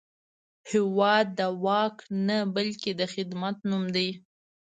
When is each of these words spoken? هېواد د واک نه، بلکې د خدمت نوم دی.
هېواد 0.71 1.25
د 1.39 1.41
واک 1.63 1.95
نه، 2.27 2.37
بلکې 2.55 2.91
د 2.99 3.01
خدمت 3.13 3.55
نوم 3.69 3.83
دی. 3.95 4.09